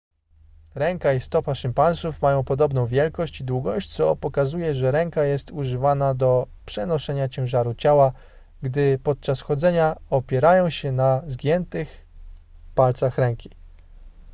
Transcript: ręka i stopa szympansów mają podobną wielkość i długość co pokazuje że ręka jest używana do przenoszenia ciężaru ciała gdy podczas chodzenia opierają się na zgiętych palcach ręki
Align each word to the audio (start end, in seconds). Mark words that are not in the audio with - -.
ręka 0.75 1.13
i 1.13 1.19
stopa 1.19 1.55
szympansów 1.55 2.21
mają 2.21 2.43
podobną 2.43 2.85
wielkość 2.85 3.41
i 3.41 3.43
długość 3.43 3.89
co 3.93 4.15
pokazuje 4.15 4.75
że 4.75 4.91
ręka 4.91 5.23
jest 5.23 5.51
używana 5.51 6.13
do 6.13 6.47
przenoszenia 6.65 7.29
ciężaru 7.29 7.75
ciała 7.75 8.11
gdy 8.61 8.97
podczas 8.99 9.41
chodzenia 9.41 9.95
opierają 10.09 10.69
się 10.69 10.91
na 10.91 11.21
zgiętych 11.27 12.05
palcach 12.75 13.17
ręki 13.17 13.49